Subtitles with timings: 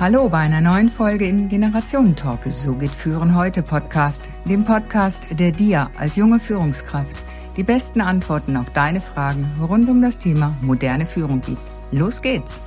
[0.00, 2.50] Hallo bei einer neuen Folge im Generationentalk.
[2.50, 7.22] So geht Führen heute Podcast, dem Podcast, der dir als junge Führungskraft
[7.58, 11.60] die besten Antworten auf deine Fragen rund um das Thema moderne Führung gibt.
[11.90, 12.62] Los geht's!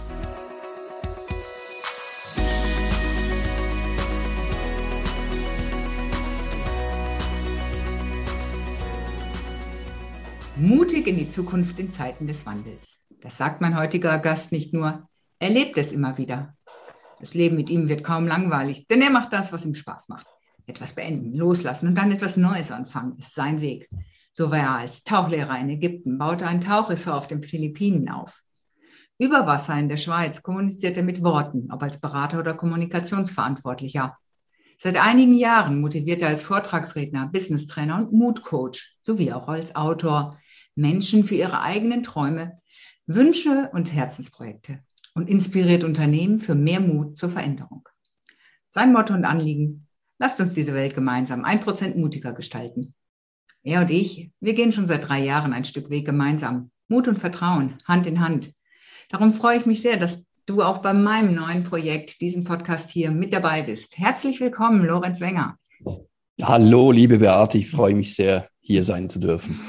[10.56, 13.02] Mutig in die Zukunft in Zeiten des Wandels.
[13.22, 15.10] Das sagt mein heutiger Gast nicht nur,
[15.40, 16.54] er lebt es immer wieder.
[17.24, 20.28] Das Leben mit ihm wird kaum langweilig, denn er macht das, was ihm Spaß macht.
[20.66, 23.90] Etwas beenden, loslassen und dann etwas Neues anfangen, ist sein Weg.
[24.34, 28.42] So war er als Tauchlehrer in Ägypten, baute ein Tauchressort auf den Philippinen auf.
[29.18, 34.18] Über Wasser in der Schweiz kommuniziert er mit Worten, ob als Berater oder Kommunikationsverantwortlicher.
[34.78, 40.38] Seit einigen Jahren motiviert er als Vortragsredner, Business-Trainer und Mood-Coach sowie auch als Autor
[40.76, 42.60] Menschen für ihre eigenen Träume,
[43.06, 47.88] Wünsche und Herzensprojekte und inspiriert Unternehmen für mehr Mut zur Veränderung.
[48.70, 49.88] Sein Motto und Anliegen,
[50.20, 52.94] lasst uns diese Welt gemeinsam ein Prozent mutiger gestalten.
[53.64, 56.72] Er und ich, wir gehen schon seit drei Jahren ein Stück Weg gemeinsam.
[56.88, 58.54] Mut und Vertrauen, Hand in Hand.
[59.10, 63.12] Darum freue ich mich sehr, dass du auch bei meinem neuen Projekt, diesem Podcast hier,
[63.12, 63.98] mit dabei bist.
[63.98, 65.58] Herzlich willkommen, Lorenz Wenger.
[66.42, 69.60] Hallo, liebe Beate, ich freue mich sehr, hier sein zu dürfen.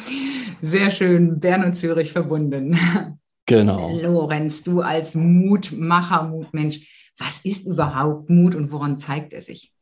[0.63, 2.79] Sehr schön, Bern und Zürich verbunden.
[3.47, 3.91] Genau.
[4.01, 9.73] Lorenz, du als Mutmacher, Mutmensch, was ist überhaupt Mut und woran zeigt er sich?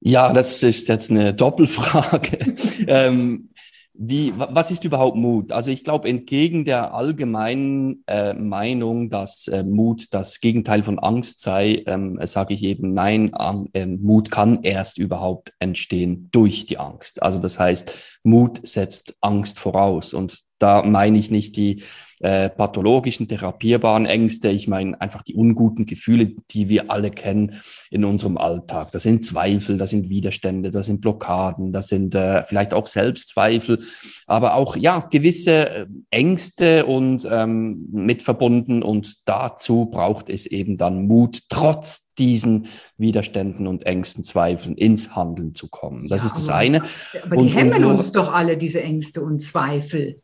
[0.00, 2.54] Ja, das ist jetzt eine Doppelfrage.
[2.86, 3.50] ähm,
[3.98, 5.52] wie, was ist überhaupt Mut?
[5.52, 11.40] Also ich glaube, entgegen der allgemeinen äh, Meinung, dass äh, Mut das Gegenteil von Angst
[11.40, 13.32] sei, ähm, sage ich eben, nein,
[13.72, 17.22] äh, Mut kann erst überhaupt entstehen durch die Angst.
[17.22, 20.12] Also das heißt, Mut setzt Angst voraus.
[20.12, 21.82] Und da meine ich nicht die
[22.20, 24.48] äh, pathologischen, therapierbaren Ängste.
[24.48, 27.56] Ich meine einfach die unguten Gefühle, die wir alle kennen
[27.90, 28.90] in unserem Alltag.
[28.92, 33.80] Das sind Zweifel, das sind Widerstände, das sind Blockaden, das sind äh, vielleicht auch Selbstzweifel,
[34.26, 38.82] aber auch ja gewisse äh, Ängste und ähm, mit verbunden.
[38.82, 45.54] Und dazu braucht es eben dann Mut, trotz diesen Widerständen und Ängsten, Zweifeln ins Handeln
[45.54, 46.08] zu kommen.
[46.08, 46.82] Das ja, ist das aber, eine.
[47.24, 50.22] Aber die und, hemmen und so, uns doch alle, diese Ängste und Zweifel.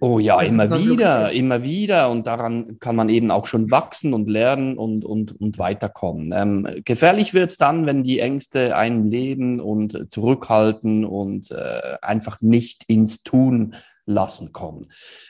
[0.00, 2.10] Oh ja, das immer wieder, immer wieder.
[2.10, 6.32] Und daran kann man eben auch schon wachsen und lernen und, und, und weiterkommen.
[6.34, 12.40] Ähm, gefährlich wird es dann, wenn die Ängste einen leben und zurückhalten und äh, einfach
[12.40, 13.74] nicht ins Tun
[14.06, 14.82] lassen kommen.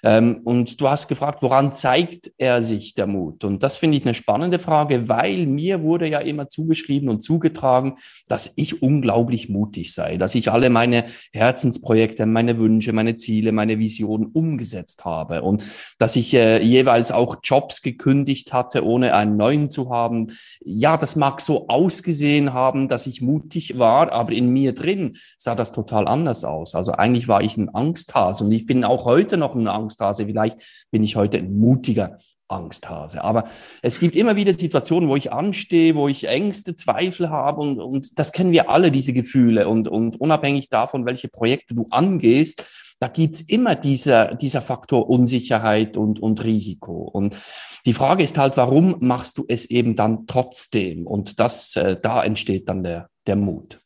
[0.02, 3.44] Ähm, und du hast gefragt, woran zeigt er sich der Mut?
[3.44, 7.94] Und das finde ich eine spannende Frage, weil mir wurde ja immer zugeschrieben und zugetragen,
[8.28, 13.78] dass ich unglaublich mutig sei, dass ich alle meine Herzensprojekte, meine Wünsche, meine Ziele, meine
[13.78, 15.62] Visionen umgesetzt habe und
[15.98, 20.28] dass ich äh, jeweils auch Jobs gekündigt hatte, ohne einen neuen zu haben.
[20.64, 25.54] Ja, das mag so ausgesehen haben, dass ich mutig war, aber in mir drin sah
[25.54, 26.74] das total anders aus.
[26.74, 30.25] Also eigentlich war ich ein Angsthase und ich ich bin auch heute noch ein Angsthase.
[30.25, 32.16] Vielleicht bin ich heute ein mutiger
[32.48, 33.22] Angsthase.
[33.22, 33.44] Aber
[33.82, 38.19] es gibt immer wieder Situationen, wo ich anstehe, wo ich Ängste, Zweifel habe und, und
[38.19, 39.69] das kennen wir alle, diese Gefühle.
[39.69, 45.98] Und, und unabhängig davon, welche Projekte du angehst, da gibt's immer dieser, dieser Faktor Unsicherheit
[45.98, 47.02] und, und Risiko.
[47.02, 47.36] Und
[47.84, 51.06] die Frage ist halt, warum machst du es eben dann trotzdem?
[51.06, 53.82] Und das, äh, da entsteht dann der, der Mut.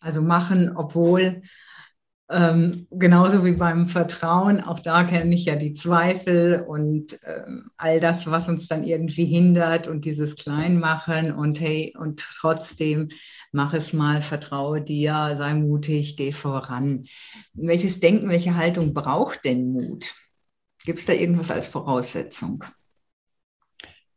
[0.00, 1.42] Also machen, obwohl
[2.30, 7.98] ähm, genauso wie beim Vertrauen, auch da kenne ich ja die Zweifel und ähm, all
[7.98, 13.08] das, was uns dann irgendwie hindert und dieses Kleinmachen und hey, und trotzdem
[13.52, 17.04] mach es mal, vertraue dir, sei mutig, geh voran.
[17.52, 20.14] Welches Denken, welche Haltung braucht denn Mut?
[20.84, 22.64] Gibt es da irgendwas als Voraussetzung?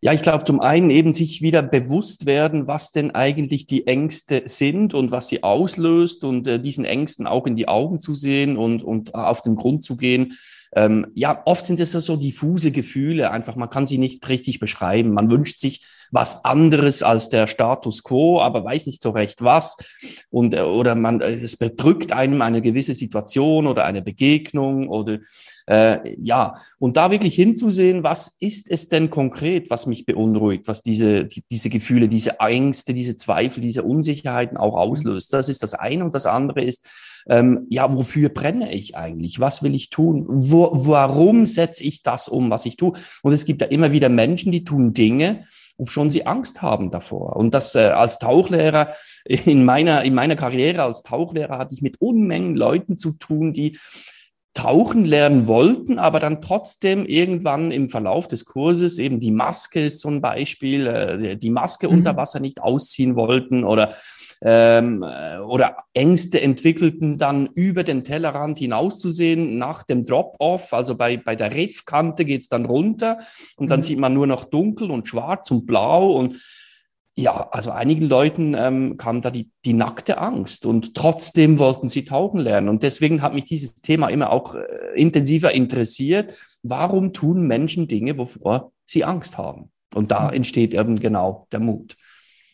[0.04, 4.44] Ja, ich glaube zum einen eben sich wieder bewusst werden, was denn eigentlich die Ängste
[4.48, 8.58] sind und was sie auslöst und äh, diesen Ängsten auch in die Augen zu sehen
[8.58, 10.34] und, und auf den Grund zu gehen.
[10.76, 15.14] Ähm, ja, oft sind es so diffuse Gefühle, einfach man kann sie nicht richtig beschreiben.
[15.14, 19.76] Man wünscht sich was anderes als der Status quo, aber weiß nicht so recht was.
[20.30, 25.20] Und, äh, oder man, äh, es bedrückt einem eine gewisse Situation oder eine Begegnung oder
[25.66, 30.84] äh, ja, und da wirklich hinzusehen, was ist es denn konkret, was mich beunruhigt, was
[30.84, 35.34] diese, die, diese Gefühle, diese Ängste, diese Zweifel, diese Unsicherheiten auch auslöst.
[35.34, 36.88] Das ist das eine und das andere ist,
[37.28, 39.40] ähm, ja, wofür brenne ich eigentlich?
[39.40, 40.26] Was will ich tun?
[40.28, 42.94] Wo, warum setze ich das um, was ich tue?
[43.22, 45.44] Und es gibt ja immer wieder Menschen, die tun Dinge,
[45.78, 47.36] obschon sie Angst haben davor.
[47.36, 48.94] Und das äh, als Tauchlehrer,
[49.26, 53.78] in meiner, in meiner Karriere als Tauchlehrer hatte ich mit Unmengen Leuten zu tun, die
[54.54, 60.02] tauchen lernen wollten, aber dann trotzdem irgendwann im Verlauf des Kurses eben die Maske ist
[60.02, 61.98] so ein Beispiel, äh, die Maske mhm.
[61.98, 63.94] unter Wasser nicht ausziehen wollten oder
[64.46, 70.74] ähm, äh, oder Ängste entwickelten, dann über den Tellerrand hinauszusehen nach dem Drop-off.
[70.74, 73.18] Also bei, bei der Riffkante geht's dann runter
[73.56, 73.84] und dann mhm.
[73.84, 76.42] sieht man nur noch dunkel und schwarz und blau und
[77.16, 82.06] ja, also einigen Leuten ähm, kam da die, die nackte Angst und trotzdem wollten sie
[82.06, 82.70] tauchen lernen.
[82.70, 86.34] Und deswegen hat mich dieses Thema immer auch äh, intensiver interessiert.
[86.64, 89.70] Warum tun Menschen Dinge, wovor sie Angst haben?
[89.94, 90.38] Und da mhm.
[90.38, 91.96] entsteht eben genau der Mut.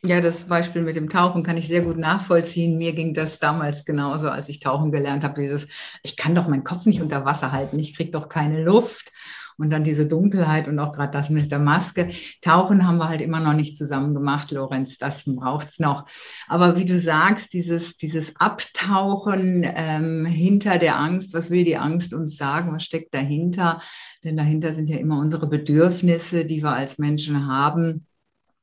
[0.05, 2.77] Ja, das Beispiel mit dem Tauchen kann ich sehr gut nachvollziehen.
[2.77, 5.41] Mir ging das damals genauso, als ich tauchen gelernt habe.
[5.41, 5.67] Dieses,
[6.03, 9.11] ich kann doch meinen Kopf nicht unter Wasser halten, ich kriege doch keine Luft.
[9.57, 12.07] Und dann diese Dunkelheit und auch gerade das mit der Maske.
[12.41, 14.97] Tauchen haben wir halt immer noch nicht zusammen gemacht, Lorenz.
[14.97, 16.05] Das braucht's noch.
[16.47, 22.13] Aber wie du sagst, dieses, dieses Abtauchen ähm, hinter der Angst, was will die Angst
[22.13, 22.71] uns sagen?
[22.71, 23.81] Was steckt dahinter?
[24.23, 28.05] Denn dahinter sind ja immer unsere Bedürfnisse, die wir als Menschen haben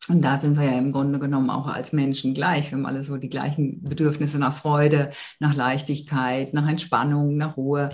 [0.09, 2.71] und da sind wir ja im Grunde genommen auch als Menschen gleich.
[2.71, 5.11] Wir haben alle so die gleichen Bedürfnisse nach Freude,
[5.41, 7.91] nach Leichtigkeit, nach Entspannung, nach Ruhe,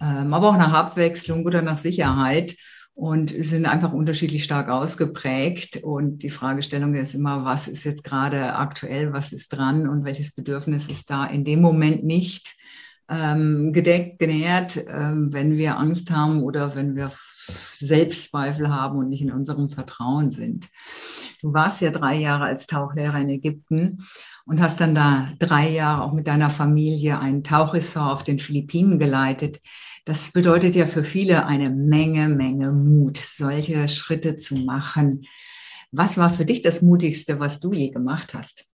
[0.00, 2.56] ähm, aber auch nach Abwechslung oder nach Sicherheit.
[2.94, 5.78] Und sind einfach unterschiedlich stark ausgeprägt.
[5.82, 10.34] Und die Fragestellung ist immer, was ist jetzt gerade aktuell, was ist dran und welches
[10.34, 12.54] Bedürfnis ist da in dem Moment nicht
[13.08, 17.10] ähm, gedeckt, genährt, ähm, wenn wir Angst haben oder wenn wir
[17.74, 20.68] Selbstzweifel haben und nicht in unserem Vertrauen sind.
[21.40, 24.06] Du warst ja drei Jahre als Tauchlehrer in Ägypten
[24.46, 28.98] und hast dann da drei Jahre auch mit deiner Familie ein Tauchressort auf den Philippinen
[28.98, 29.60] geleitet.
[30.04, 35.24] Das bedeutet ja für viele eine Menge, Menge Mut, solche Schritte zu machen.
[35.92, 38.71] Was war für dich das Mutigste, was du je gemacht hast?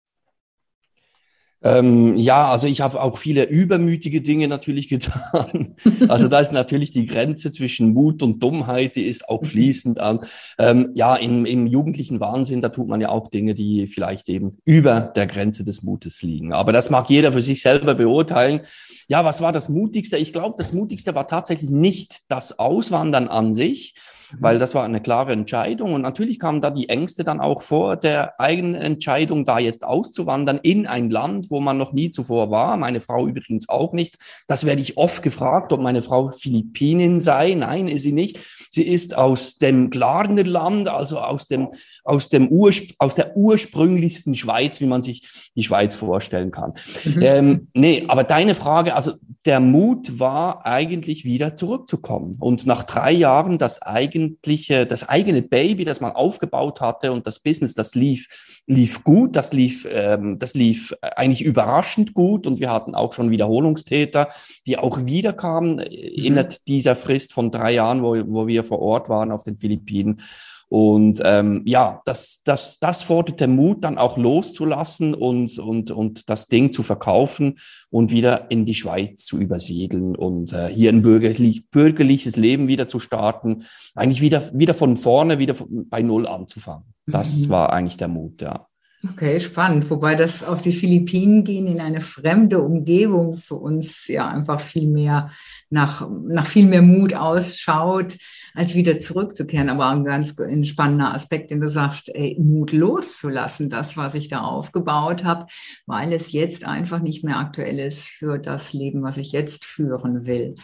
[1.62, 5.74] Ähm, ja, also ich habe auch viele übermütige Dinge natürlich getan.
[6.08, 10.20] Also da ist natürlich die Grenze zwischen Mut und Dummheit, die ist auch fließend an.
[10.58, 14.56] Ähm, ja, im, im jugendlichen Wahnsinn, da tut man ja auch Dinge, die vielleicht eben
[14.64, 16.52] über der Grenze des Mutes liegen.
[16.52, 18.60] Aber das mag jeder für sich selber beurteilen.
[19.08, 20.16] Ja, was war das Mutigste?
[20.18, 23.94] Ich glaube, das Mutigste war tatsächlich nicht das Auswandern an sich,
[24.38, 25.94] weil das war eine klare Entscheidung.
[25.94, 30.58] Und natürlich kamen da die Ängste dann auch vor der eigenen Entscheidung, da jetzt auszuwandern
[30.62, 32.76] in ein Land, wo man noch nie zuvor war.
[32.76, 34.16] Meine Frau übrigens auch nicht.
[34.46, 37.54] Das werde ich oft gefragt, ob meine Frau Philippinin sei.
[37.54, 38.38] Nein, ist sie nicht.
[38.70, 41.68] Sie ist aus dem Glarnerland, also aus dem,
[42.04, 46.74] aus dem Urspr aus der ursprünglichsten Schweiz, wie man sich die Schweiz vorstellen kann.
[47.04, 47.22] Mhm.
[47.22, 49.12] Ähm, nee, aber deine Frage, also
[49.44, 53.80] der Mut war eigentlich wieder zurückzukommen und nach drei Jahren das
[54.16, 59.36] eigentliche, das eigene Baby, das man aufgebaut hatte und das Business, das lief, lief gut,
[59.36, 64.28] das lief, ähm, das lief eigentlich überraschend gut und wir hatten auch schon Wiederholungstäter,
[64.66, 65.82] die auch wiederkamen mhm.
[65.82, 70.20] innerhalb dieser Frist von drei Jahren, wo, wo wir vor Ort waren auf den Philippinen.
[70.68, 76.48] Und ähm, ja, das, das, das forderte Mut, dann auch loszulassen und, und, und das
[76.48, 77.54] Ding zu verkaufen
[77.90, 82.88] und wieder in die Schweiz zu übersiedeln und äh, hier ein bürgerlich, bürgerliches Leben wieder
[82.88, 83.64] zu starten,
[83.94, 86.94] eigentlich wieder, wieder von vorne, wieder bei Null anzufangen.
[87.06, 87.50] Das mhm.
[87.50, 88.66] war eigentlich der Mut, ja.
[89.12, 89.88] Okay, spannend.
[89.90, 94.88] Wobei das auf die Philippinen gehen in eine fremde Umgebung für uns ja einfach viel
[94.88, 95.30] mehr
[95.70, 98.16] nach, nach viel mehr Mut ausschaut,
[98.56, 99.68] als wieder zurückzukehren.
[99.68, 104.40] Aber ein ganz spannender Aspekt, den du sagst, ey, Mut loszulassen, das, was ich da
[104.40, 105.46] aufgebaut habe,
[105.86, 110.26] weil es jetzt einfach nicht mehr aktuell ist für das Leben, was ich jetzt führen
[110.26, 110.56] will.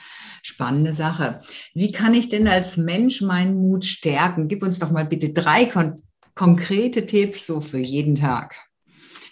[0.43, 1.43] Spannende Sache.
[1.75, 4.49] Wie kann ich denn als Mensch meinen Mut stärken?
[4.49, 6.03] Gib uns doch mal bitte drei Kon
[6.35, 8.57] konkrete Tipps so für jeden Tag.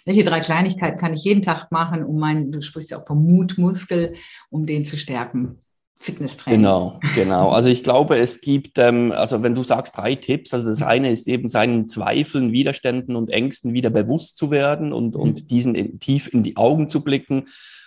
[0.05, 3.25] Welche drei Kleinigkeiten kann ich jeden Tag machen, um meinen, du sprichst ja auch vom
[3.25, 4.13] Mutmuskel,
[4.51, 5.59] um den zu stärken?
[6.01, 6.61] Fitnesstraining.
[6.61, 7.49] Genau, genau.
[7.49, 11.11] Also ich glaube, es gibt, ähm, also wenn du sagst drei Tipps, also das eine
[11.11, 15.21] ist eben seinen Zweifeln, Widerständen und Ängsten wieder bewusst zu werden und, mhm.
[15.21, 17.43] und diesen in, tief in die Augen zu blicken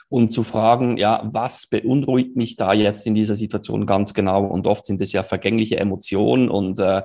[0.09, 4.44] und zu fragen, ja, was beunruhigt mich da jetzt in dieser Situation ganz genau?
[4.44, 7.02] Und oft sind es ja vergängliche Emotionen und äh,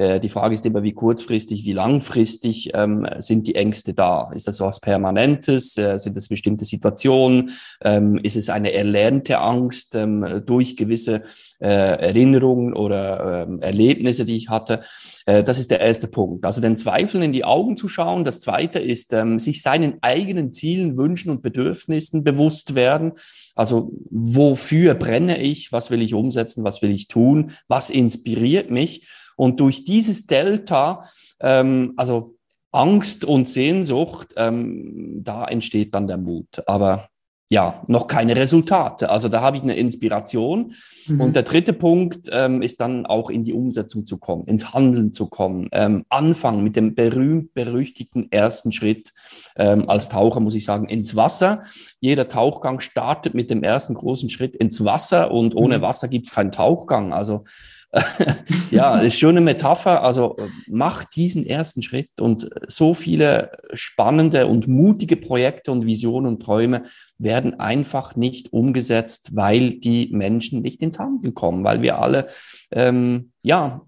[0.00, 4.30] die Frage ist immer, wie kurzfristig, wie langfristig ähm, sind die Ängste da?
[4.32, 5.76] Ist das was Permanentes?
[5.76, 7.50] Äh, sind das bestimmte Situationen?
[7.82, 11.22] Ähm, ist es eine erlernte Angst ähm, durch gewisse
[11.60, 14.80] äh, Erinnerungen oder ähm, Erlebnisse, die ich hatte?
[15.26, 16.46] Äh, das ist der erste Punkt.
[16.46, 18.24] Also den Zweifeln in die Augen zu schauen.
[18.24, 23.12] Das zweite ist, ähm, sich seinen eigenen Zielen, Wünschen und Bedürfnissen bewusst werden.
[23.54, 25.72] Also wofür brenne ich?
[25.72, 26.64] Was will ich umsetzen?
[26.64, 27.50] Was will ich tun?
[27.68, 29.06] Was inspiriert mich?
[29.40, 31.08] Und durch dieses Delta,
[31.40, 32.34] ähm, also
[32.72, 36.62] Angst und Sehnsucht, ähm, da entsteht dann der Mut.
[36.66, 37.08] Aber
[37.48, 39.08] ja, noch keine Resultate.
[39.08, 40.74] Also da habe ich eine Inspiration.
[41.06, 41.20] Mhm.
[41.22, 45.14] Und der dritte Punkt ähm, ist dann auch in die Umsetzung zu kommen, ins Handeln
[45.14, 45.70] zu kommen.
[45.72, 49.10] Ähm, anfangen mit dem berühmt-berüchtigten ersten Schritt
[49.56, 51.62] ähm, als Taucher, muss ich sagen, ins Wasser.
[51.98, 55.82] Jeder Tauchgang startet mit dem ersten großen Schritt ins Wasser und ohne mhm.
[55.82, 57.14] Wasser gibt es keinen Tauchgang.
[57.14, 57.44] Also
[58.70, 60.02] ja, ist schon eine Metapher.
[60.02, 60.36] Also
[60.68, 66.82] mach diesen ersten Schritt und so viele spannende und mutige Projekte und Visionen und Träume
[67.18, 72.26] werden einfach nicht umgesetzt, weil die Menschen nicht ins Handeln kommen, weil wir alle
[72.70, 73.82] ähm, ja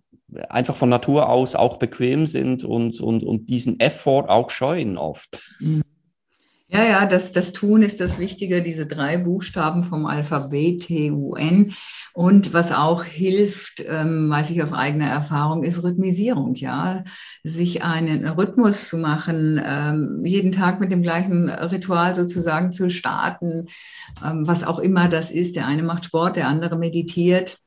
[0.49, 5.38] einfach von Natur aus auch bequem sind und, und, und diesen Effort auch scheuen oft.
[5.61, 5.82] Mhm.
[6.75, 11.75] Ja, ja, das, das Tun ist das Wichtige, diese drei Buchstaben vom Alphabet T-U-N.
[12.14, 17.05] Und was auch hilft, ähm, weiß ich aus eigener Erfahrung, ist Rhythmisierung, ja.
[17.45, 23.67] Sich einen Rhythmus zu machen, ähm, jeden Tag mit dem gleichen Ritual sozusagen zu starten,
[24.25, 25.57] ähm, was auch immer das ist.
[25.57, 27.59] Der eine macht Sport, der andere meditiert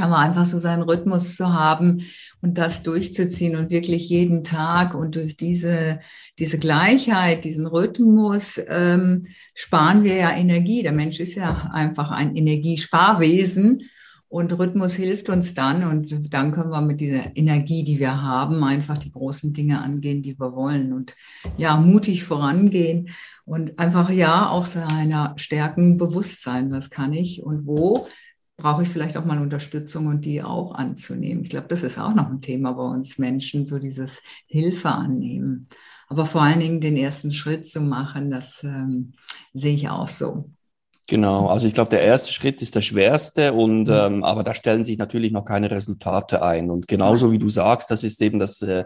[0.00, 2.02] aber einfach so seinen Rhythmus zu haben
[2.40, 6.00] und das durchzuziehen und wirklich jeden Tag und durch diese,
[6.38, 10.82] diese Gleichheit, diesen Rhythmus ähm, sparen wir ja Energie.
[10.82, 13.82] Der Mensch ist ja einfach ein Energiesparwesen
[14.28, 18.64] und Rhythmus hilft uns dann und dann können wir mit dieser Energie, die wir haben,
[18.64, 21.14] einfach die großen Dinge angehen, die wir wollen und
[21.56, 23.10] ja, mutig vorangehen
[23.44, 28.08] und einfach ja auch seiner Stärken bewusst sein, was kann ich und wo
[28.56, 31.42] brauche ich vielleicht auch mal Unterstützung und die auch anzunehmen.
[31.44, 35.68] Ich glaube, das ist auch noch ein Thema bei uns Menschen, so dieses Hilfe annehmen.
[36.08, 39.14] Aber vor allen Dingen den ersten Schritt zu machen, das ähm,
[39.52, 40.50] sehe ich auch so.
[41.06, 43.94] Genau, also ich glaube, der erste Schritt ist der schwerste und mhm.
[43.94, 46.70] ähm, aber da stellen sich natürlich noch keine Resultate ein.
[46.70, 48.84] Und genauso wie du sagst, das ist eben das äh,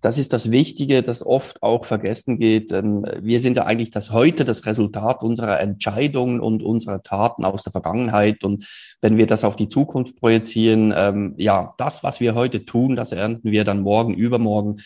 [0.00, 2.72] das ist das Wichtige, das oft auch vergessen geht.
[2.72, 7.62] Ähm, wir sind ja eigentlich das heute das Resultat unserer Entscheidungen und unserer Taten aus
[7.62, 8.44] der Vergangenheit.
[8.44, 8.66] Und
[9.00, 13.12] wenn wir das auf die Zukunft projizieren, ähm, ja, das, was wir heute tun, das
[13.12, 14.76] ernten wir dann morgen, übermorgen.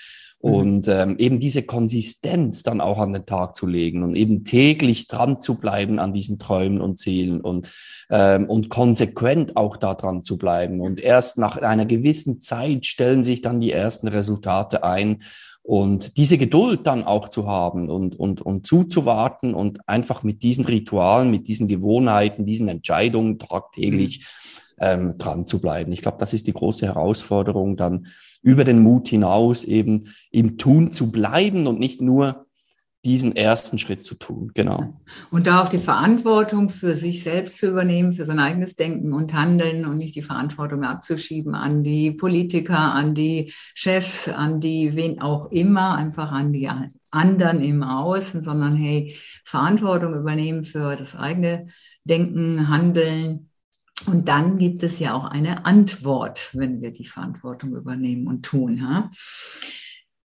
[0.43, 0.51] Mhm.
[0.51, 5.07] Und ähm, eben diese Konsistenz dann auch an den Tag zu legen und eben täglich
[5.07, 7.71] dran zu bleiben an diesen Träumen und Zielen und,
[8.11, 10.81] ähm, und konsequent auch da dran zu bleiben.
[10.81, 15.19] Und erst nach einer gewissen Zeit stellen sich dann die ersten Resultate ein.
[15.63, 20.65] Und diese Geduld dann auch zu haben und, und, und zuzuwarten und einfach mit diesen
[20.65, 25.93] Ritualen, mit diesen Gewohnheiten, diesen Entscheidungen tagtäglich mhm ähm, dran zu bleiben.
[25.93, 28.07] Ich glaube, das ist die große Herausforderung, dann
[28.43, 32.47] über den Mut hinaus eben im Tun zu bleiben und nicht nur
[33.05, 34.51] diesen ersten Schritt zu tun.
[34.55, 35.01] Genau.
[35.31, 39.33] Und da auch die Verantwortung für sich selbst zu übernehmen, für sein eigenes Denken und
[39.33, 45.21] Handeln und nicht die Verantwortung abzuschieben an die Politiker, an die Chefs, an die wen
[45.21, 46.69] auch immer, einfach an die
[47.11, 51.69] anderen im Außen, sondern hey, Verantwortung übernehmen für das eigene
[52.05, 53.50] Denken, Handeln
[54.07, 58.79] und dann gibt es ja auch eine Antwort, wenn wir die Verantwortung übernehmen und tun.
[58.79, 59.11] Ja?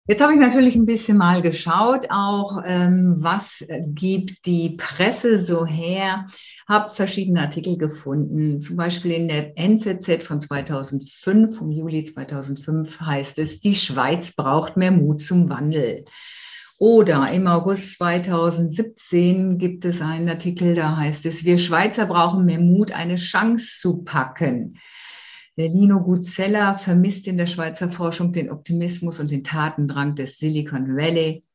[0.07, 5.65] Jetzt habe ich natürlich ein bisschen mal geschaut, auch ähm, was gibt die Presse so
[5.65, 6.27] her.
[6.67, 13.39] Habe verschiedene Artikel gefunden, zum Beispiel in der NZZ von 2005, vom Juli 2005 heißt
[13.39, 16.05] es, die Schweiz braucht mehr Mut zum Wandel.
[16.77, 22.59] Oder im August 2017 gibt es einen Artikel, da heißt es, wir Schweizer brauchen mehr
[22.59, 24.77] Mut, eine Chance zu packen.
[25.57, 30.97] Der Lino Guzella vermisst in der Schweizer Forschung den Optimismus und den Tatendrang des Silicon
[30.97, 31.45] Valley.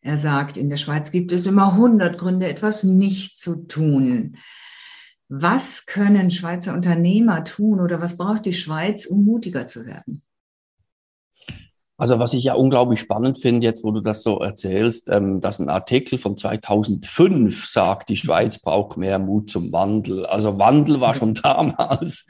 [0.00, 4.38] Er sagt, in der Schweiz gibt es immer 100 Gründe, etwas nicht zu tun.
[5.28, 10.22] Was können Schweizer Unternehmer tun oder was braucht die Schweiz, um mutiger zu werden?
[11.96, 15.60] Also was ich ja unglaublich spannend finde, jetzt wo du das so erzählst, ähm, dass
[15.60, 20.26] ein Artikel von 2005 sagt, die Schweiz braucht mehr Mut zum Wandel.
[20.26, 22.26] Also Wandel war schon damals,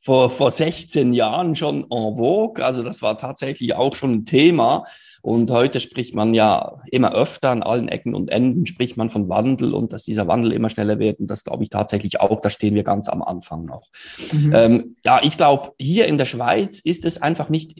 [0.00, 2.64] vor, vor 16 Jahren schon en vogue.
[2.64, 4.84] Also das war tatsächlich auch schon ein Thema.
[5.22, 9.28] Und heute spricht man ja immer öfter an allen Ecken und Enden spricht man von
[9.28, 11.18] Wandel und dass dieser Wandel immer schneller wird.
[11.18, 13.88] Und das glaube ich tatsächlich auch, da stehen wir ganz am Anfang noch.
[14.32, 14.52] Mhm.
[14.54, 17.74] Ähm, ja, ich glaube, hier in der Schweiz ist es einfach nicht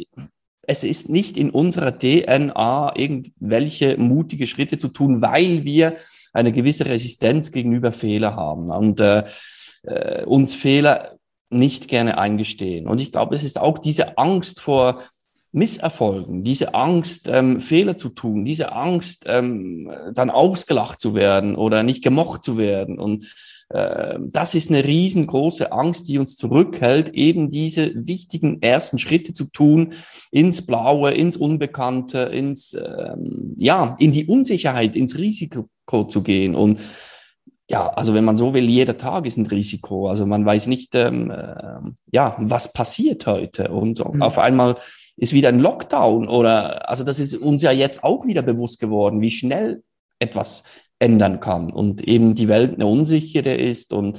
[0.67, 5.95] es ist nicht in unserer DNA, irgendwelche mutige Schritte zu tun, weil wir
[6.33, 9.25] eine gewisse Resistenz gegenüber Fehler haben und äh,
[9.85, 11.19] äh, uns Fehler
[11.51, 12.89] nicht gerne eingestehen.
[12.89, 15.03] Und ich glaube, es ist auch diese Angst vor
[15.53, 21.85] Misserfolgen, diese Angst, ähm, Fehler zu tun, diese Angst, ähm, dann ausgelacht zu werden oder
[21.85, 22.99] nicht gemocht zu werden.
[22.99, 23.33] Und
[23.75, 29.93] das ist eine riesengroße Angst, die uns zurückhält, eben diese wichtigen ersten Schritte zu tun,
[30.31, 35.67] ins Blaue, ins Unbekannte, ins, ähm, ja, in die Unsicherheit, ins Risiko
[36.05, 36.55] zu gehen.
[36.55, 36.79] Und
[37.69, 40.09] ja, also wenn man so will, jeder Tag ist ein Risiko.
[40.09, 41.81] Also man weiß nicht, ähm, äh,
[42.13, 43.73] ja, was passiert heute.
[43.73, 44.23] Und mhm.
[44.23, 44.77] auf einmal
[45.17, 49.21] ist wieder ein Lockdown oder, also das ist uns ja jetzt auch wieder bewusst geworden,
[49.21, 49.83] wie schnell
[50.19, 50.63] etwas
[50.99, 54.19] ändern kann und eben die Welt eine unsichere ist und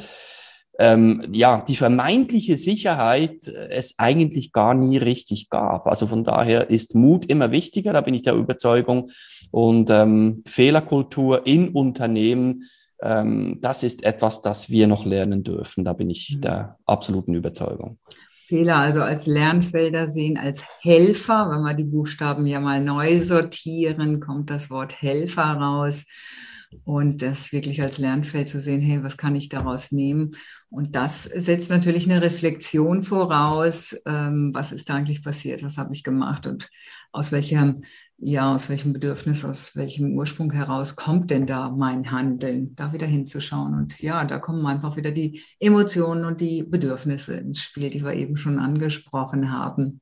[0.78, 5.88] ähm, ja, die vermeintliche Sicherheit es eigentlich gar nie richtig gab.
[5.88, 9.10] Also von daher ist Mut immer wichtiger, da bin ich der Überzeugung.
[9.52, 12.66] Und ähm, Fehlerkultur in Unternehmen
[13.02, 15.84] ähm, das ist etwas, das wir noch lernen dürfen.
[15.86, 16.42] Da bin ich mhm.
[16.42, 18.00] der absoluten Überzeugung.
[18.48, 21.50] Fehler also als Lernfelder sehen, als Helfer.
[21.50, 26.06] Wenn wir die Buchstaben ja mal neu sortieren, kommt das Wort Helfer raus.
[26.84, 30.32] Und das wirklich als Lernfeld zu sehen, hey, was kann ich daraus nehmen?
[30.70, 33.96] Und das setzt natürlich eine Reflexion voraus.
[34.06, 35.64] Ähm, was ist da eigentlich passiert?
[35.64, 36.48] Was habe ich gemacht?
[36.48, 36.70] Und
[37.12, 37.84] aus welchem
[38.18, 43.08] ja, aus welchem Bedürfnis, aus welchem Ursprung heraus kommt denn da mein Handeln, da wieder
[43.08, 43.74] hinzuschauen.
[43.74, 48.14] Und ja, da kommen einfach wieder die Emotionen und die Bedürfnisse ins Spiel, die wir
[48.14, 50.00] eben schon angesprochen haben.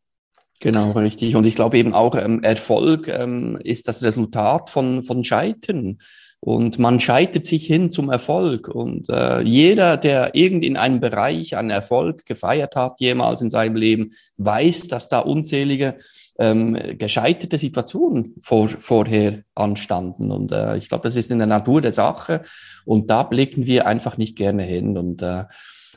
[0.59, 1.35] Genau, richtig.
[1.35, 5.97] Und ich glaube eben auch, ähm, Erfolg ähm, ist das Resultat von, von Scheitern.
[6.43, 8.67] Und man scheitert sich hin zum Erfolg.
[8.67, 13.77] Und äh, jeder, der irgend in einem Bereich einen Erfolg gefeiert hat, jemals in seinem
[13.77, 15.95] Leben, weiß, dass da unzählige
[16.37, 20.31] ähm, gescheiterte Situationen vor, vorher anstanden.
[20.31, 22.41] Und äh, ich glaube, das ist in der Natur der Sache.
[22.83, 24.97] Und da blicken wir einfach nicht gerne hin.
[24.97, 25.45] Und äh,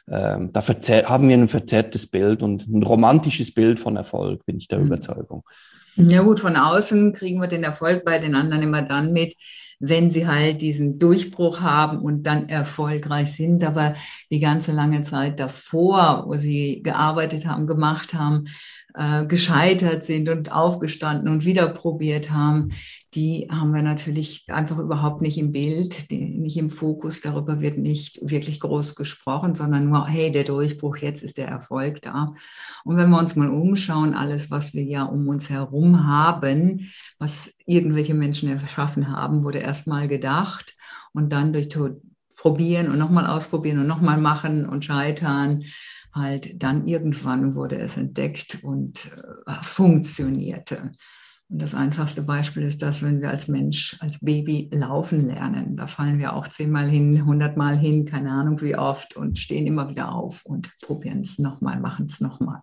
[0.06, 0.62] äh, da
[1.06, 4.86] haben wir ein verzerrtes Bild und ein romantisches Bild von Erfolg, bin ich der mhm.
[4.86, 5.42] Überzeugung.
[5.96, 9.34] Ja gut, von außen kriegen wir den Erfolg bei den anderen immer dann mit,
[9.78, 13.64] wenn sie halt diesen Durchbruch haben und dann erfolgreich sind.
[13.64, 13.94] Aber
[14.30, 18.44] die ganze lange Zeit davor, wo sie gearbeitet haben, gemacht haben,
[18.96, 22.70] äh, gescheitert sind und aufgestanden und wieder probiert haben,
[23.14, 27.20] die haben wir natürlich einfach überhaupt nicht im Bild, die, nicht im Fokus.
[27.20, 32.02] Darüber wird nicht wirklich groß gesprochen, sondern nur, hey, der Durchbruch, jetzt ist der Erfolg
[32.02, 32.34] da.
[32.84, 37.54] Und wenn wir uns mal umschauen, alles, was wir ja um uns herum haben, was
[37.66, 40.74] irgendwelche Menschen erschaffen haben, wurde erstmal gedacht
[41.12, 41.68] und dann durch
[42.36, 45.64] Probieren und nochmal ausprobieren und nochmal machen und scheitern
[46.16, 49.10] halt dann irgendwann wurde es entdeckt und
[49.46, 50.92] äh, funktionierte.
[51.48, 55.76] Und das einfachste Beispiel ist das, wenn wir als Mensch, als Baby laufen lernen.
[55.76, 59.88] Da fallen wir auch zehnmal hin, hundertmal hin, keine Ahnung wie oft und stehen immer
[59.88, 62.62] wieder auf und probieren es nochmal, machen es nochmal.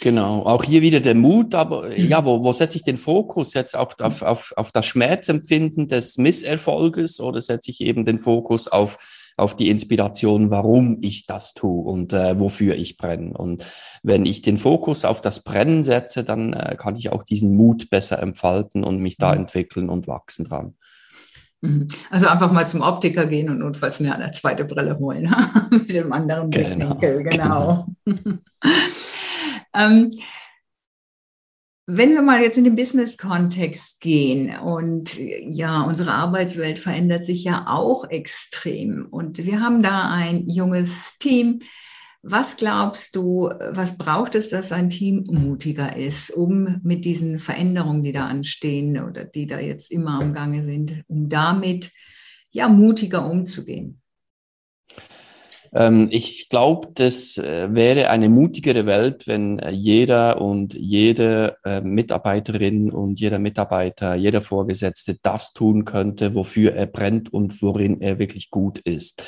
[0.00, 3.52] Genau, auch hier wieder der Mut, aber ja, wo, wo setze ich den Fokus?
[3.52, 8.66] Jetzt auf, auf, auf, auf das Schmerzempfinden des Misserfolges oder setze ich eben den Fokus
[8.66, 13.32] auf auf die Inspiration, warum ich das tue und äh, wofür ich brenne.
[13.36, 13.64] Und
[14.02, 17.90] wenn ich den Fokus auf das Brennen setze, dann äh, kann ich auch diesen Mut
[17.90, 19.40] besser entfalten und mich da mhm.
[19.40, 20.74] entwickeln und wachsen dran.
[21.62, 21.88] Mhm.
[22.10, 25.34] Also einfach mal zum Optiker gehen und notfalls eine, eine zweite Brille holen
[25.70, 26.94] mit dem anderen genau.
[26.94, 27.22] Blickwinkel.
[27.24, 27.86] Genau.
[28.04, 28.38] genau.
[29.74, 30.10] ähm,
[31.92, 37.64] wenn wir mal jetzt in den Business-Kontext gehen und ja, unsere Arbeitswelt verändert sich ja
[37.66, 41.62] auch extrem und wir haben da ein junges Team.
[42.22, 48.04] Was glaubst du, was braucht es, dass ein Team mutiger ist, um mit diesen Veränderungen,
[48.04, 51.90] die da anstehen oder die da jetzt immer am Gange sind, um damit
[52.52, 54.00] ja mutiger umzugehen?
[55.72, 61.80] Ähm, ich glaube, das äh, wäre eine mutigere Welt, wenn äh, jeder und jede äh,
[61.80, 68.18] Mitarbeiterin und jeder Mitarbeiter, jeder Vorgesetzte das tun könnte, wofür er brennt und worin er
[68.18, 69.22] wirklich gut ist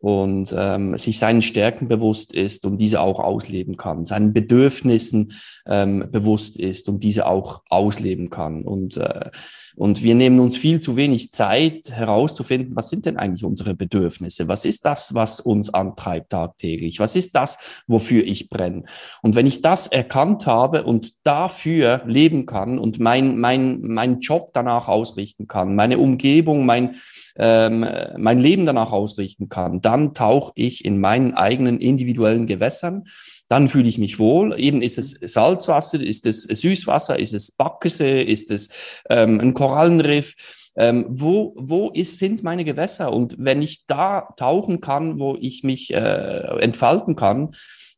[0.00, 5.32] und ähm, sich seinen Stärken bewusst ist und diese auch ausleben kann, seinen Bedürfnissen
[5.66, 8.64] ähm, bewusst ist und diese auch ausleben kann.
[8.64, 9.30] Und, äh,
[9.76, 14.48] und wir nehmen uns viel zu wenig Zeit herauszufinden, was sind denn eigentlich unsere Bedürfnisse?
[14.48, 16.98] Was ist das, was uns antreibt tagtäglich?
[16.98, 18.84] Was ist das, wofür ich brenne?
[19.22, 24.50] Und wenn ich das erkannt habe und dafür leben kann und mein, mein, mein Job
[24.54, 26.94] danach ausrichten kann, meine Umgebung, mein,
[27.42, 27.86] ähm,
[28.18, 33.04] mein Leben danach ausrichten kann, dann tauche ich in meinen eigenen individuellen Gewässern.
[33.48, 34.60] Dann fühle ich mich wohl.
[34.60, 40.34] Eben ist es Salzwasser, ist es Süßwasser, ist es Backesee, ist es ähm, ein Korallenriff.
[40.76, 43.12] Ähm, wo wo ist, sind meine Gewässer?
[43.12, 47.52] Und wenn ich da tauchen kann, wo ich mich äh, entfalten kann,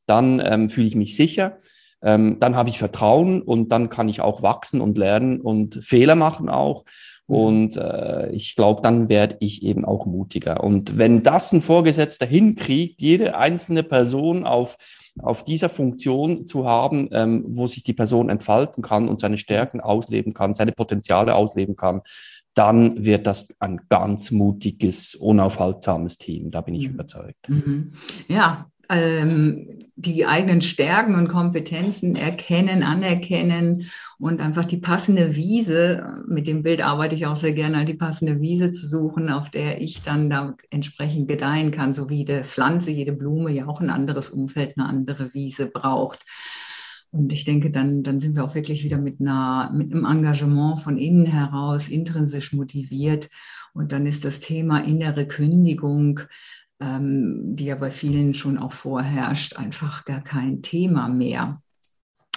[0.06, 1.58] dann ähm, fühle ich mich sicher.
[2.04, 6.14] Ähm, dann habe ich Vertrauen und dann kann ich auch wachsen und lernen und Fehler
[6.14, 6.84] machen auch.
[7.28, 7.36] Mhm.
[7.36, 10.62] Und äh, ich glaube, dann werde ich eben auch mutiger.
[10.62, 14.76] Und wenn das ein Vorgesetzter hinkriegt, jede einzelne Person auf
[15.18, 19.80] auf dieser Funktion zu haben, ähm, wo sich die Person entfalten kann und seine Stärken
[19.80, 22.00] ausleben kann, seine Potenziale ausleben kann,
[22.54, 26.50] dann wird das ein ganz mutiges, unaufhaltsames Team.
[26.50, 26.94] Da bin ich mhm.
[26.94, 27.48] überzeugt.
[27.48, 27.94] Mhm.
[28.28, 36.46] Ja, ähm, die eigenen Stärken und Kompetenzen erkennen, anerkennen und einfach die passende Wiese, mit
[36.46, 40.02] dem Bild arbeite ich auch sehr gerne, die passende Wiese zu suchen, auf der ich
[40.02, 44.30] dann da entsprechend gedeihen kann, so wie jede Pflanze, jede Blume ja auch ein anderes
[44.30, 46.24] Umfeld, eine andere Wiese braucht.
[47.10, 50.80] Und ich denke, dann, dann sind wir auch wirklich wieder mit, einer, mit einem Engagement
[50.80, 53.28] von innen heraus intrinsisch motiviert.
[53.74, 56.20] Und dann ist das Thema innere Kündigung,
[56.82, 61.62] ähm, die ja bei vielen schon auch vorherrscht, einfach gar kein Thema mehr.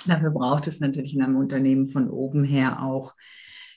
[0.05, 3.15] Dafür braucht es natürlich in einem Unternehmen von oben her auch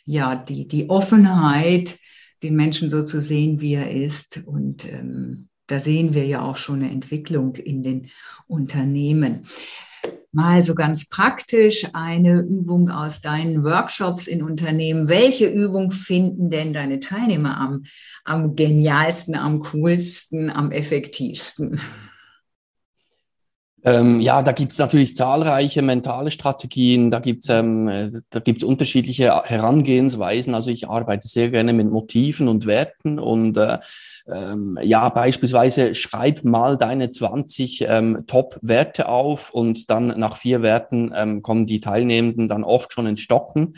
[0.05, 1.99] ja die, die Offenheit,
[2.43, 4.43] den Menschen so zu sehen, wie er ist.
[4.47, 8.11] Und ähm, da sehen wir ja auch schon eine Entwicklung in den
[8.47, 9.47] Unternehmen
[10.33, 15.09] mal so ganz praktisch eine Übung aus deinen Workshops in Unternehmen.
[15.09, 17.85] Welche Übung finden denn deine Teilnehmer am,
[18.25, 21.81] am genialsten, am coolsten, am effektivsten?
[23.89, 28.63] Ähm, ja, da gibt es natürlich zahlreiche mentale Strategien, da gibt es ähm, da gibt's
[28.63, 30.55] unterschiedliche Herangehensweisen.
[30.55, 33.79] Also ich arbeite sehr gerne mit Motiven und Werten und äh,
[34.31, 41.13] ähm, ja, beispielsweise schreib mal deine 20 ähm, Top-Werte auf und dann nach vier Werten
[41.17, 43.75] ähm, kommen die Teilnehmenden dann oft schon ins Stocken.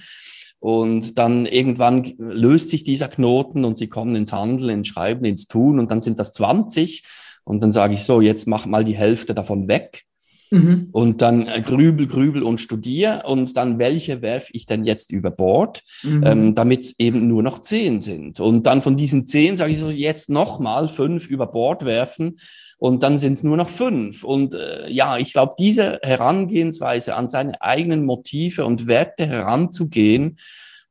[0.59, 5.47] Und dann irgendwann löst sich dieser Knoten und sie kommen ins Handeln, ins Schreiben, ins
[5.47, 7.03] Tun und dann sind das 20.
[7.45, 10.05] Und dann sage ich so, jetzt mach mal die Hälfte davon weg.
[10.51, 10.89] Mhm.
[10.91, 15.31] Und dann äh, grübel, grübel und studier und dann welche werfe ich denn jetzt über
[15.31, 16.25] Bord, mhm.
[16.27, 18.41] ähm, damit es eben nur noch zehn sind.
[18.41, 22.39] Und dann von diesen zehn sage ich so, jetzt nochmal fünf über Bord werfen
[22.79, 24.25] und dann sind es nur noch fünf.
[24.25, 30.37] Und äh, ja, ich glaube, diese Herangehensweise an seine eigenen Motive und Werte heranzugehen,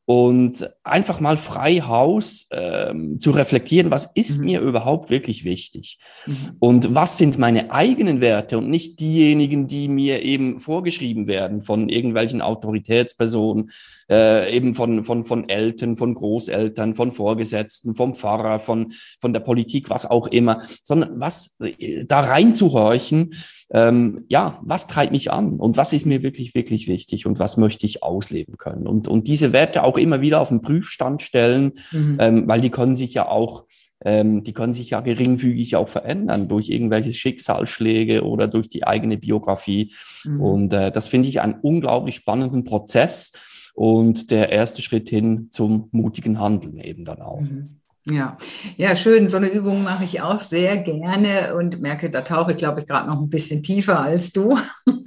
[0.10, 4.46] und einfach mal frei Haus ähm, zu reflektieren, was ist mhm.
[4.46, 6.34] mir überhaupt wirklich wichtig mhm.
[6.60, 11.90] und was sind meine eigenen Werte und nicht diejenigen, die mir eben vorgeschrieben werden von
[11.90, 13.70] irgendwelchen Autoritätspersonen,
[14.10, 19.40] äh, eben von, von, von Eltern, von Großeltern, von Vorgesetzten, vom Pfarrer, von, von der
[19.40, 23.34] Politik, was auch immer, sondern was äh, da reinzuhorchen,
[23.72, 27.58] ähm, ja, was treibt mich an und was ist mir wirklich, wirklich wichtig und was
[27.58, 31.74] möchte ich ausleben können und, und diese Werte auch immer wieder auf den Prüfstand stellen,
[31.92, 32.18] mhm.
[32.20, 33.66] ähm, weil die können sich ja auch
[34.02, 39.18] ähm, die können sich ja geringfügig auch verändern durch irgendwelche Schicksalsschläge oder durch die eigene
[39.18, 39.92] Biografie.
[40.24, 40.42] Mhm.
[40.42, 43.34] Und äh, das finde ich einen unglaublich spannenden Prozess
[43.74, 47.42] und der erste Schritt hin zum mutigen Handeln eben dann auch.
[47.42, 47.79] Mhm.
[48.12, 48.38] Ja,
[48.78, 49.30] ja, schön.
[49.30, 52.88] So eine Übung mache ich auch sehr gerne und merke, da tauche ich, glaube ich,
[52.88, 54.58] gerade noch ein bisschen tiefer als du.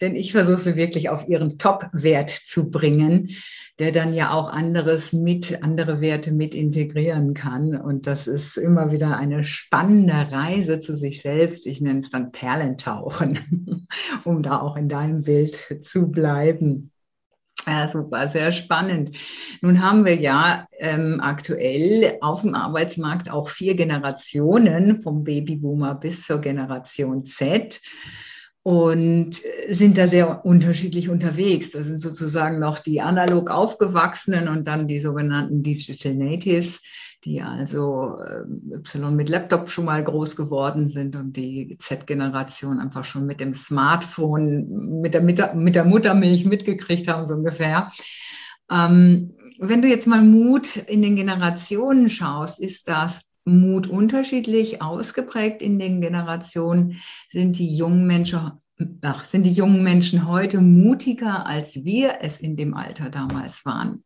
[0.00, 3.30] Denn ich versuche sie wirklich auf ihren Top-Wert zu bringen,
[3.78, 7.74] der dann ja auch anderes mit, andere Werte mit integrieren kann.
[7.74, 11.66] Und das ist immer wieder eine spannende Reise zu sich selbst.
[11.66, 13.86] Ich nenne es dann Perlentauchen,
[14.24, 16.91] um da auch in deinem Bild zu bleiben.
[17.66, 19.16] Ja, super, sehr spannend.
[19.60, 26.26] Nun haben wir ja ähm, aktuell auf dem Arbeitsmarkt auch vier Generationen, vom Babyboomer bis
[26.26, 27.80] zur Generation Z
[28.64, 29.36] und
[29.68, 31.70] sind da sehr unterschiedlich unterwegs.
[31.70, 36.82] Das sind sozusagen noch die analog aufgewachsenen und dann die sogenannten Digital Natives,
[37.24, 43.04] die also äh, Y mit Laptop schon mal groß geworden sind und die Z-Generation einfach
[43.04, 47.92] schon mit dem Smartphone, mit der, mit der, mit der Muttermilch mitgekriegt haben, so ungefähr.
[48.70, 55.62] Ähm, wenn du jetzt mal Mut in den Generationen schaust, ist das Mut unterschiedlich ausgeprägt
[55.62, 57.00] in den Generationen?
[57.30, 58.52] Sind die jungen Menschen,
[59.02, 64.02] ach, sind die jungen Menschen heute mutiger, als wir es in dem Alter damals waren?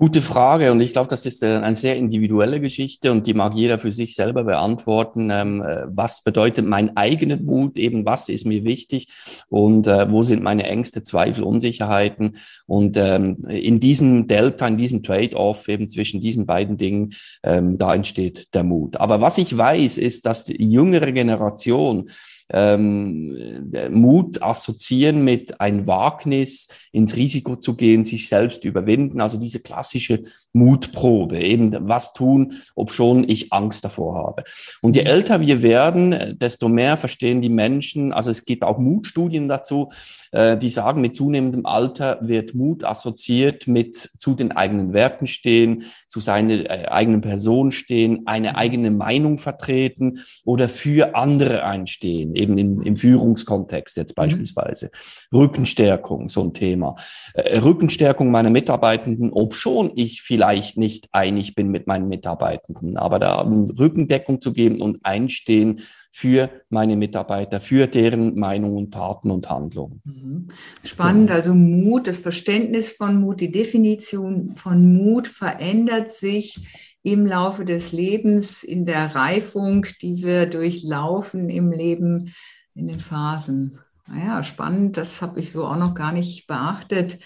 [0.00, 3.54] Gute Frage und ich glaube, das ist äh, eine sehr individuelle Geschichte und die mag
[3.54, 5.28] jeder für sich selber beantworten.
[5.30, 7.76] Ähm, äh, was bedeutet mein eigener Mut?
[7.76, 9.08] Eben, was ist mir wichtig
[9.50, 12.38] und äh, wo sind meine Ängste, Zweifel, Unsicherheiten?
[12.66, 17.94] Und ähm, in diesem Delta, in diesem Trade-off eben zwischen diesen beiden Dingen, ähm, da
[17.94, 18.96] entsteht der Mut.
[18.96, 22.08] Aber was ich weiß, ist, dass die jüngere Generation
[22.52, 29.20] ähm, Mut assoziieren mit ein Wagnis, ins Risiko zu gehen, sich selbst überwinden.
[29.20, 34.44] Also diese klassische Mutprobe, eben was tun, ob schon ich Angst davor habe.
[34.82, 39.48] Und je älter wir werden, desto mehr verstehen die Menschen, also es gibt auch Mutstudien
[39.48, 39.90] dazu,
[40.32, 45.84] äh, die sagen, mit zunehmendem Alter wird Mut assoziiert mit zu den eigenen Werten stehen,
[46.08, 52.58] zu seiner äh, eigenen Person stehen, eine eigene Meinung vertreten oder für andere einstehen eben
[52.58, 54.22] im, im Führungskontext jetzt mhm.
[54.22, 54.90] beispielsweise.
[55.30, 55.38] Mhm.
[55.38, 56.94] Rückenstärkung, so ein Thema.
[57.34, 63.18] Äh, Rückenstärkung meiner Mitarbeitenden, ob schon ich vielleicht nicht einig bin mit meinen Mitarbeitenden, aber
[63.18, 65.80] da Rückendeckung zu geben und einstehen
[66.10, 70.02] für meine Mitarbeiter, für deren Meinungen, Taten und Handlungen.
[70.04, 70.48] Mhm.
[70.82, 71.38] Spannend, genau.
[71.38, 76.56] also Mut, das Verständnis von Mut, die Definition von Mut verändert sich
[77.02, 82.34] im Laufe des Lebens, in der Reifung, die wir durchlaufen im Leben,
[82.74, 83.78] in den Phasen.
[84.06, 87.18] Naja, spannend, das habe ich so auch noch gar nicht beachtet.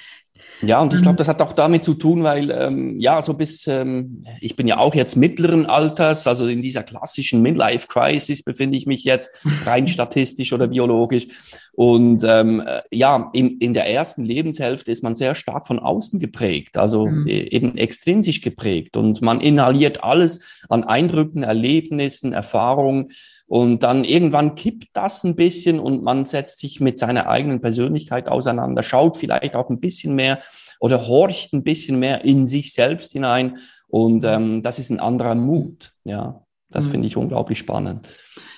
[0.62, 1.18] Ja, und ich glaube, mhm.
[1.18, 4.78] das hat auch damit zu tun, weil, ähm, ja, so bis, ähm, ich bin ja
[4.78, 10.52] auch jetzt mittleren Alters, also in dieser klassischen Midlife-Crisis befinde ich mich jetzt, rein statistisch
[10.52, 11.26] oder biologisch.
[11.72, 16.18] Und ähm, äh, ja, in, in der ersten Lebenshälfte ist man sehr stark von außen
[16.18, 17.26] geprägt, also mhm.
[17.26, 18.96] Eben extrinsisch geprägt.
[18.96, 23.08] Und man inhaliert alles an Eindrücken, Erlebnissen, Erfahrungen.
[23.54, 28.26] Und dann irgendwann kippt das ein bisschen und man setzt sich mit seiner eigenen Persönlichkeit
[28.26, 30.40] auseinander, schaut vielleicht auch ein bisschen mehr
[30.80, 33.56] oder horcht ein bisschen mehr in sich selbst hinein.
[33.86, 35.92] Und ähm, das ist ein anderer Mut.
[36.02, 36.90] Ja, das mhm.
[36.90, 38.08] finde ich unglaublich spannend.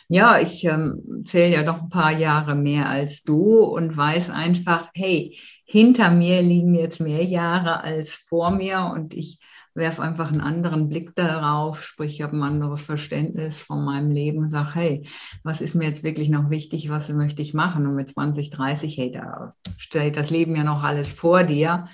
[0.08, 4.88] Ja, ich ähm, zähle ja noch ein paar Jahre mehr als du und weiß einfach,
[4.94, 9.40] hey, hinter mir liegen jetzt mehr Jahre als vor mir und ich
[9.76, 14.38] werfe einfach einen anderen Blick darauf, sprich, ich habe ein anderes Verständnis von meinem Leben
[14.38, 15.08] und sage, hey,
[15.42, 17.86] was ist mir jetzt wirklich noch wichtig, was möchte ich machen?
[17.86, 21.88] Und mit 20, 30, hey, da steht das Leben ja noch alles vor dir.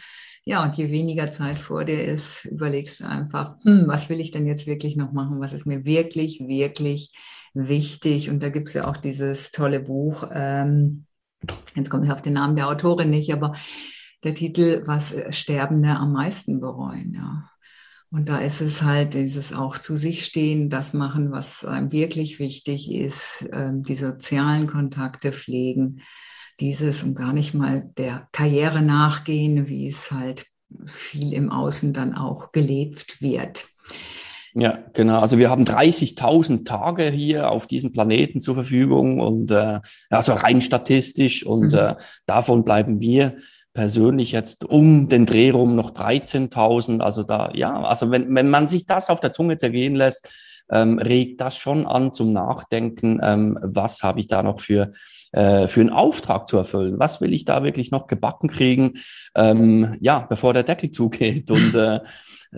[0.44, 4.30] Ja, und je weniger Zeit vor dir ist, überlegst du einfach, hm, was will ich
[4.32, 5.40] denn jetzt wirklich noch machen?
[5.40, 7.12] Was ist mir wirklich, wirklich
[7.54, 8.28] wichtig?
[8.30, 11.06] Und da gibt es ja auch dieses tolle Buch, ähm,
[11.74, 13.52] jetzt komme ich auf den Namen der Autorin nicht, aber
[14.24, 17.48] der Titel, was Sterbende am meisten bereuen, ja.
[18.12, 22.38] Und da ist es halt dieses auch zu sich stehen, das machen, was einem wirklich
[22.38, 26.02] wichtig ist, ähm, die sozialen Kontakte pflegen,
[26.60, 30.44] dieses und gar nicht mal der Karriere nachgehen, wie es halt
[30.84, 33.66] viel im Außen dann auch gelebt wird.
[34.54, 35.20] Ja, genau.
[35.20, 40.60] Also wir haben 30.000 Tage hier auf diesem Planeten zur Verfügung und äh, also rein
[40.60, 41.78] statistisch und mhm.
[41.78, 41.94] äh,
[42.26, 43.36] davon bleiben wir
[43.74, 47.00] persönlich jetzt um den Dreh rum noch 13.000.
[47.00, 50.28] Also da, ja, also wenn, wenn man sich das auf der Zunge zergehen lässt,
[50.70, 54.90] ähm, regt das schon an zum Nachdenken, ähm, was habe ich da noch für,
[55.32, 56.98] äh, für einen Auftrag zu erfüllen?
[56.98, 58.94] Was will ich da wirklich noch gebacken kriegen,
[59.34, 61.50] ähm, ja, bevor der Deckel zugeht?
[61.50, 62.00] Und äh,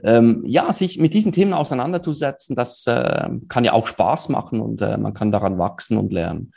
[0.02, 4.80] ähm, ja, sich mit diesen Themen auseinanderzusetzen, das äh, kann ja auch Spaß machen und
[4.80, 6.52] äh, man kann daran wachsen und lernen.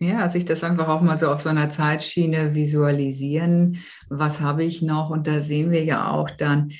[0.00, 3.78] Ja, sich das einfach auch mal so auf so einer Zeitschiene visualisieren.
[4.08, 5.10] Was habe ich noch?
[5.10, 6.72] Und da sehen wir ja auch dann,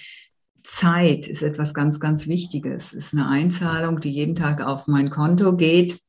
[0.65, 2.93] Zeit ist etwas ganz, ganz Wichtiges.
[2.93, 6.01] Es ist eine Einzahlung, die jeden Tag auf mein Konto geht.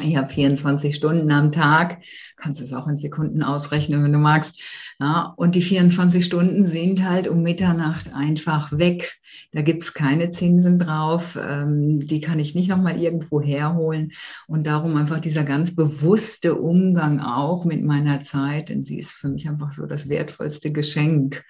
[0.00, 2.02] Ich habe 24 Stunden am Tag,
[2.36, 4.60] kannst es auch in Sekunden ausrechnen, wenn du magst.
[5.00, 9.18] Ja, und die 24 Stunden sind halt um Mitternacht einfach weg.
[9.52, 11.38] Da gibt's keine Zinsen drauf.
[11.40, 14.12] Ähm, die kann ich nicht nochmal irgendwo herholen.
[14.46, 19.28] Und darum einfach dieser ganz bewusste Umgang auch mit meiner Zeit, denn sie ist für
[19.28, 21.44] mich einfach so das wertvollste Geschenk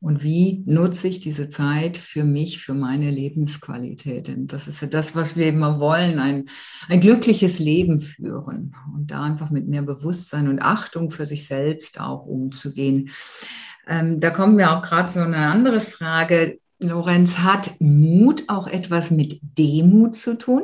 [0.00, 4.28] und wie nutze ich diese Zeit für mich, für meine Lebensqualität.
[4.28, 6.46] Denn das ist ja das, was wir immer wollen, ein,
[6.88, 12.00] ein glückliches Leben führen und da einfach mit mehr Bewusstsein und Achtung für sich selbst
[12.00, 13.10] auch umzugehen.
[13.86, 16.58] Ähm, da kommen wir auch gerade so eine andere Frage.
[16.78, 20.62] Lorenz, hat Mut auch etwas mit Demut zu tun?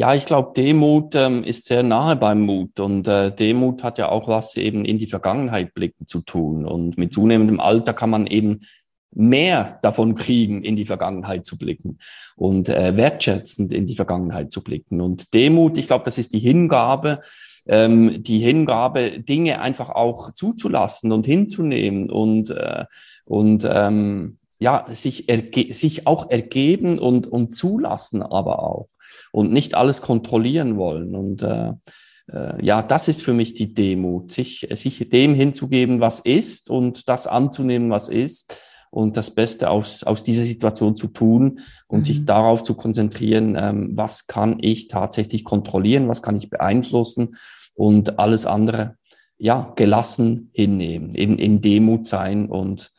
[0.00, 4.08] Ja, ich glaube, Demut ähm, ist sehr nahe beim Mut und äh, Demut hat ja
[4.08, 8.28] auch was eben in die Vergangenheit blicken zu tun und mit zunehmendem Alter kann man
[8.28, 8.60] eben
[9.10, 11.98] mehr davon kriegen, in die Vergangenheit zu blicken
[12.36, 15.00] und äh, wertschätzend in die Vergangenheit zu blicken.
[15.00, 17.18] Und Demut, ich glaube, das ist die Hingabe,
[17.66, 22.84] ähm, die Hingabe, Dinge einfach auch zuzulassen und hinzunehmen und, äh,
[23.24, 25.26] und ähm, ja, sich,
[25.70, 28.88] sich auch ergeben und, und zulassen aber auch
[29.32, 31.14] und nicht alles kontrollieren wollen.
[31.14, 31.72] Und äh,
[32.32, 37.08] äh, ja, das ist für mich die Demut, sich, sich dem hinzugeben, was ist und
[37.08, 38.56] das anzunehmen, was ist
[38.90, 42.04] und das Beste aus, aus dieser Situation zu tun und mhm.
[42.04, 47.36] sich darauf zu konzentrieren, ähm, was kann ich tatsächlich kontrollieren, was kann ich beeinflussen
[47.74, 48.96] und alles andere,
[49.36, 52.90] ja, gelassen hinnehmen, eben in Demut sein und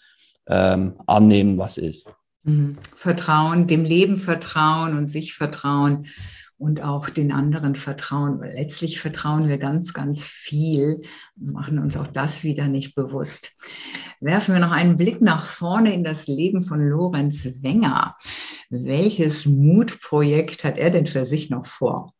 [0.49, 2.11] ähm, annehmen, was ist.
[2.43, 2.77] Mhm.
[2.95, 6.07] Vertrauen, dem Leben vertrauen und sich vertrauen
[6.57, 8.41] und auch den anderen vertrauen.
[8.41, 11.01] Letztlich vertrauen wir ganz, ganz viel
[11.35, 13.55] machen uns auch das wieder nicht bewusst.
[14.19, 18.17] Werfen wir noch einen Blick nach vorne in das Leben von Lorenz Wenger.
[18.69, 22.13] Welches Mutprojekt hat er denn für sich noch vor?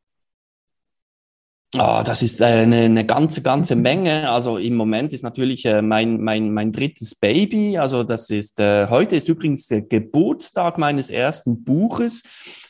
[1.78, 4.28] Oh, das ist eine, eine ganze, ganze Menge.
[4.32, 7.78] Also im Moment ist natürlich äh, mein, mein, mein drittes Baby.
[7.78, 12.24] Also das ist, äh, heute ist übrigens der Geburtstag meines ersten Buches.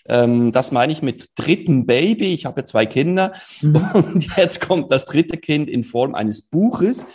[0.06, 2.34] Ähm, das meine ich mit dritten Baby.
[2.34, 3.32] Ich habe zwei Kinder
[3.62, 3.76] mhm.
[3.94, 7.06] und jetzt kommt das dritte Kind in Form eines Buches.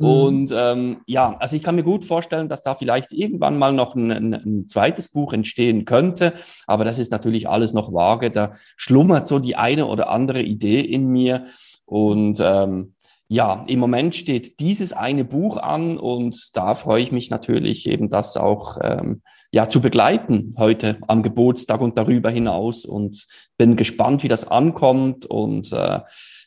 [0.00, 0.06] Mhm.
[0.06, 3.94] Und ähm, ja, also ich kann mir gut vorstellen, dass da vielleicht irgendwann mal noch
[3.94, 6.32] ein, ein, ein, zweites Buch entstehen könnte,
[6.66, 8.30] aber das ist natürlich alles noch vage.
[8.30, 11.44] Da schlummert so die eine oder andere Idee in mir.
[11.84, 12.94] Und ähm,
[13.28, 18.08] ja, im Moment steht dieses eine Buch an und da freue ich mich natürlich eben,
[18.08, 24.24] das auch ähm, ja zu begleiten heute am Geburtstag und darüber hinaus und bin gespannt,
[24.24, 26.00] wie das ankommt und äh,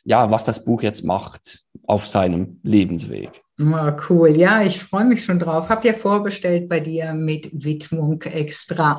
[0.04, 3.43] ja, was das Buch jetzt macht auf seinem Lebensweg.
[3.60, 5.68] Oh, cool, ja, ich freue mich schon drauf.
[5.68, 8.98] Hab ja vorbestellt bei dir mit Widmung extra.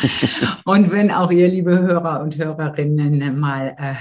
[0.64, 3.94] und wenn auch ihr, liebe Hörer und Hörerinnen, mal äh,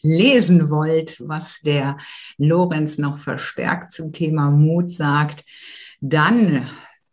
[0.00, 1.98] lesen wollt, was der
[2.38, 5.44] Lorenz noch verstärkt zum Thema Mut sagt,
[6.00, 6.66] dann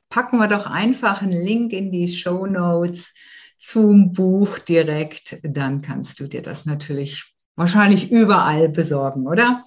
[0.09, 3.13] packen wir doch einfach einen Link in die Show Notes
[3.57, 5.39] zum Buch direkt.
[5.43, 9.65] Dann kannst du dir das natürlich wahrscheinlich überall besorgen, oder?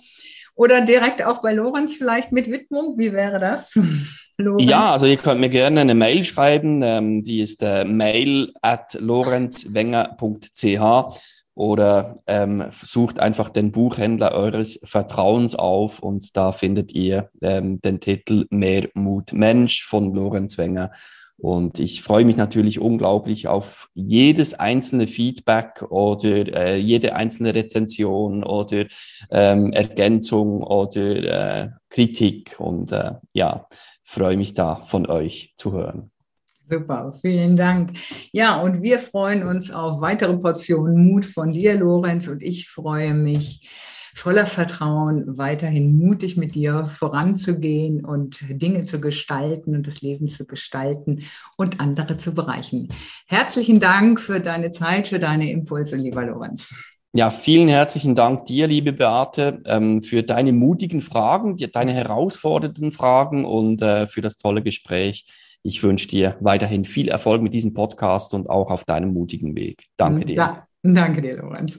[0.55, 2.99] Oder direkt auch bei Lorenz vielleicht mit Widmung.
[2.99, 3.75] Wie wäre das?
[4.39, 4.69] Lorenz?
[4.69, 6.83] Ja, also ihr könnt mir gerne eine Mail schreiben.
[6.83, 10.81] Ähm, die ist äh, mail at lorenzwenger.ch
[11.55, 18.01] oder ähm, sucht einfach den Buchhändler eures Vertrauens auf und da findet ihr ähm, den
[18.01, 20.91] Titel Mehr Mut Mensch von Lorenz Wenger.
[21.43, 28.45] Und ich freue mich natürlich unglaublich auf jedes einzelne Feedback oder äh, jede einzelne Rezension
[28.45, 28.85] oder
[29.29, 32.55] ähm, Ergänzung oder äh, Kritik.
[32.61, 33.67] Und äh, ja,
[34.05, 36.13] freue mich da von euch zu hören.
[36.69, 37.99] Super, vielen Dank.
[38.31, 43.15] Ja, und wir freuen uns auf weitere Portionen Mut von dir, Lorenz, und ich freue
[43.15, 43.69] mich
[44.15, 50.47] voller Vertrauen, weiterhin mutig mit dir voranzugehen und Dinge zu gestalten und das Leben zu
[50.47, 51.25] gestalten
[51.57, 52.89] und andere zu bereichen.
[53.27, 56.73] Herzlichen Dank für deine Zeit, für deine Impulse, lieber Lorenz.
[57.15, 63.45] Ja, vielen herzlichen Dank dir, liebe Beate, ähm, für deine mutigen Fragen, deine herausfordernden Fragen
[63.45, 65.27] und äh, für das tolle Gespräch.
[65.63, 69.85] Ich wünsche dir weiterhin viel Erfolg mit diesem Podcast und auch auf deinem mutigen Weg.
[69.99, 70.37] Danke dir.
[70.37, 71.79] Da, danke dir, Lorenz.